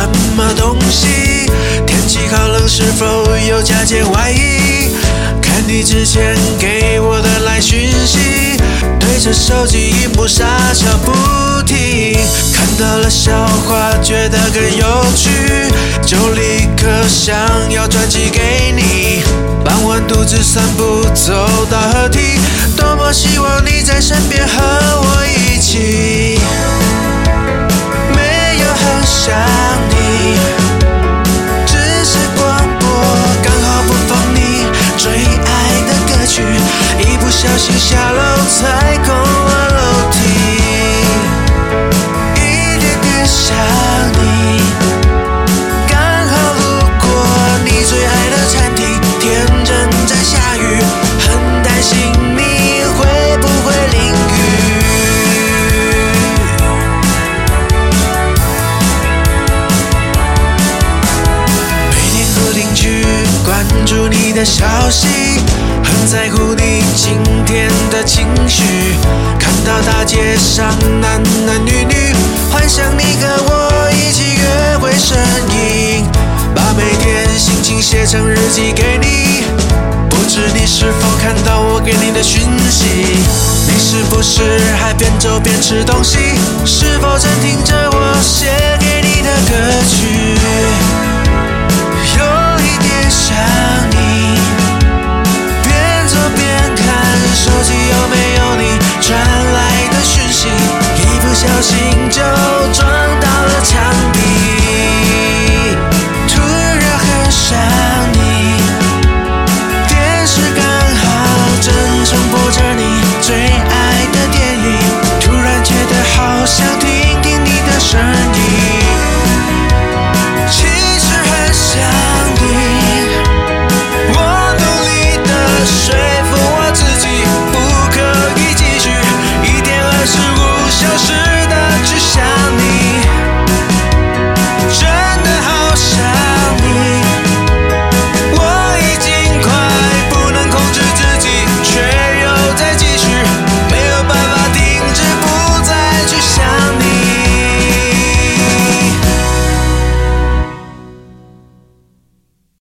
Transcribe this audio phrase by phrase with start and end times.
[0.00, 1.50] 什么东西？
[1.86, 3.06] 天气好冷，是否
[3.48, 4.94] 有加件外衣？
[5.42, 8.56] 看你之前给我的来讯息，
[8.98, 11.12] 对着手机一幕傻笑不
[11.66, 12.16] 停。
[12.54, 15.30] 看到了笑话，觉得更有趣，
[16.06, 17.36] 就立刻想
[17.70, 19.22] 要转寄给你。
[19.62, 21.32] 傍晚独自散步，走
[21.70, 22.40] 到河堤，
[22.76, 24.56] 多么希望你在身边和
[25.02, 25.39] 我一。
[37.42, 40.18] 小心下楼踩空了楼梯，
[42.36, 42.38] 一
[42.78, 43.56] 点点想
[44.12, 44.60] 你，
[45.88, 45.96] 刚
[46.28, 46.60] 好路
[47.00, 47.08] 过
[47.64, 48.84] 你最爱的餐厅，
[49.20, 49.24] 天
[49.64, 49.74] 正
[50.06, 50.82] 在下雨，
[51.18, 52.98] 很担心你会
[53.38, 53.98] 不会淋
[54.36, 54.38] 雨。
[61.88, 63.02] 每天固定去
[63.46, 65.29] 关注你的消息，
[66.10, 68.64] 在乎你今天的情绪。
[69.38, 72.12] 看到大街上男男女女，
[72.50, 75.16] 幻想你和我一起约会身
[75.54, 76.04] 影，
[76.52, 79.44] 把每天心情写成日记给你。
[80.08, 82.86] 不知你是否看到我给你的讯息？
[83.68, 86.18] 你是不是还边走边吃东西？
[86.66, 88.46] 是否正听着我写
[88.80, 89.54] 给你的歌
[89.88, 90.19] 曲？
[101.80, 102.29] 迎着